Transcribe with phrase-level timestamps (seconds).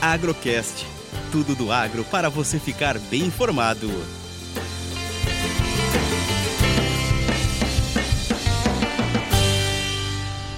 [0.00, 0.86] Agrocast.
[1.32, 3.88] Tudo do agro para você ficar bem informado.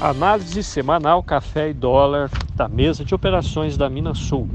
[0.00, 4.48] Análise semanal café e dólar da mesa de operações da Minas Sul.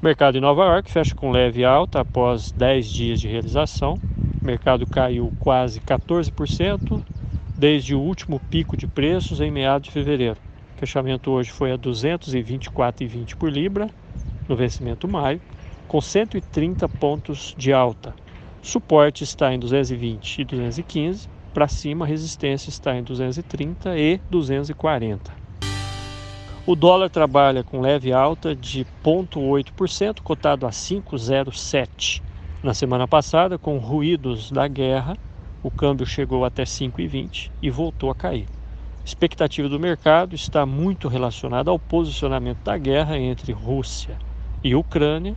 [0.00, 4.00] O mercado em Nova York fecha com leve alta após 10 dias de realização.
[4.40, 7.02] O mercado caiu quase 14%
[7.56, 10.38] desde o último pico de preços em meados de fevereiro.
[10.82, 13.88] Fechamento hoje foi a 224,20 por libra
[14.48, 15.40] no vencimento maio,
[15.86, 18.12] com 130 pontos de alta.
[18.60, 25.32] Suporte está em 220 e 215, para cima resistência está em 230 e 240.
[26.66, 32.20] O dólar trabalha com leve alta de 0,8%, cotado a 5,07.
[32.60, 35.16] Na semana passada, com ruídos da guerra,
[35.62, 38.48] o câmbio chegou até 5,20 e voltou a cair.
[39.04, 44.16] Expectativa do mercado está muito relacionada ao posicionamento da guerra entre Rússia
[44.62, 45.34] e Ucrânia.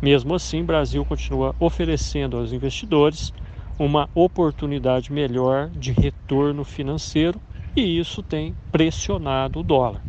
[0.00, 3.32] Mesmo assim, Brasil continua oferecendo aos investidores
[3.76, 7.40] uma oportunidade melhor de retorno financeiro
[7.74, 10.00] e isso tem pressionado o dólar.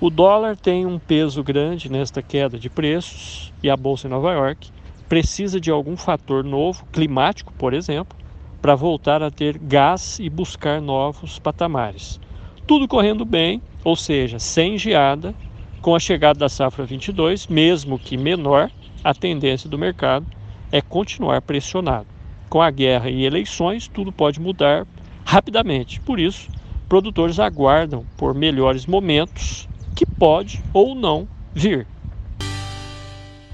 [0.00, 4.32] O dólar tem um peso grande nesta queda de preços e a bolsa em Nova
[4.32, 4.70] York
[5.06, 8.16] precisa de algum fator novo, climático, por exemplo,
[8.64, 12.18] para voltar a ter gás e buscar novos patamares.
[12.66, 15.34] Tudo correndo bem, ou seja, sem geada,
[15.82, 18.70] com a chegada da safra 22, mesmo que menor,
[19.04, 20.24] a tendência do mercado
[20.72, 22.06] é continuar pressionado.
[22.48, 24.86] Com a guerra e eleições, tudo pode mudar
[25.26, 26.00] rapidamente.
[26.00, 26.48] Por isso,
[26.88, 31.86] produtores aguardam por melhores momentos que pode ou não vir.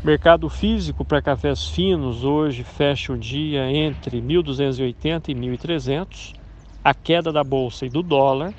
[0.02, 6.34] Mercado físico para cafés finos hoje fecha o dia entre 1.280 e 1.300.
[6.82, 8.54] A queda da bolsa e do dólar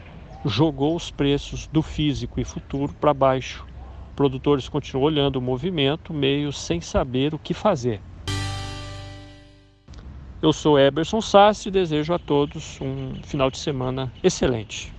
[0.46, 3.66] jogou os preços do físico e futuro para baixo.
[4.16, 8.00] Produtores continuam olhando o movimento, meio sem saber o que fazer.
[10.44, 14.94] Eu sou Eberson Sassi e desejo a todos um final de semana excelente.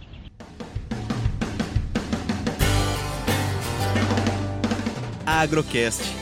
[5.24, 6.21] Agrocast.